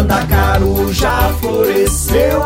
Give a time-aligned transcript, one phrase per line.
[0.00, 2.40] Mandacaru já floresceu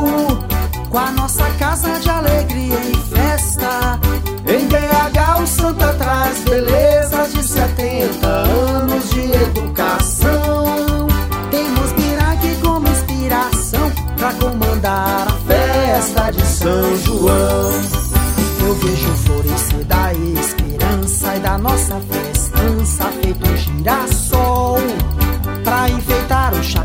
[0.90, 4.00] com a nossa casa de alegria e festa.
[4.44, 11.06] Em BH o Santa traz belezas de 70 anos de educação.
[11.52, 17.70] Temos Biraque como inspiração pra comandar a festa de São João.
[18.66, 24.78] Eu vejo florescer da esperança e da nossa festança feito um girassol
[25.62, 25.88] pra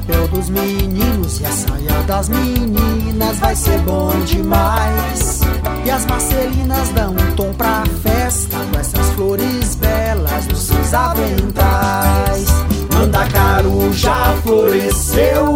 [0.09, 5.41] chapéu dos meninos e a saia das meninas vai ser bom demais.
[5.85, 12.47] E as marcelinas dão um tom pra festa com essas flores belas dos seus aventais.
[12.93, 15.55] Mandacaru já floresceu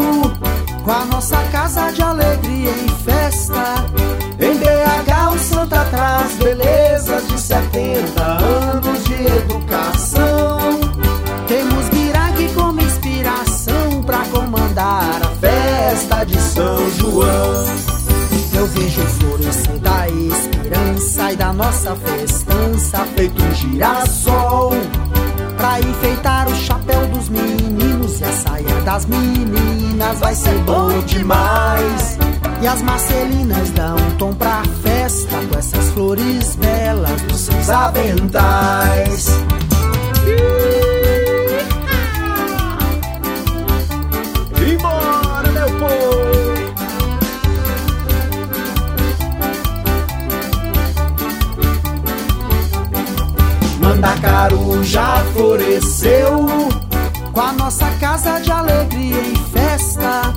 [0.83, 3.82] com a nossa casa de alegria e festa.
[16.03, 17.65] Festa de São João.
[18.55, 24.73] Eu vejo florescer da esperança e da nossa festança feito um girassol
[25.57, 32.17] pra enfeitar o chapéu dos meninos e a saia das meninas vai ser bom demais.
[32.61, 39.27] E as marcelinas dão um tom pra festa com essas flores belas dos seus aventais.
[53.83, 56.47] Mandacaru já floresceu
[57.33, 60.33] com a nossa casa de alegria e festa.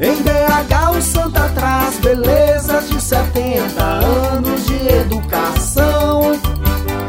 [0.00, 6.32] Em BH o Santa traz belezas de 70 anos de educação.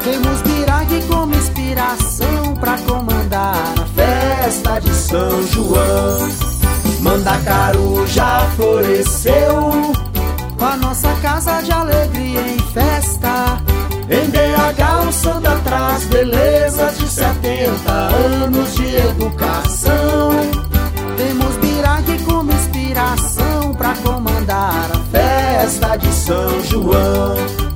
[0.03, 6.29] Temos Birague como inspiração pra comandar a festa de São João.
[6.99, 9.38] Mandacaru já floresceu
[15.99, 20.31] Traz belezas de 70 anos de educação.
[21.17, 27.69] Temos Biraque como inspiração pra comandar a festa de São João.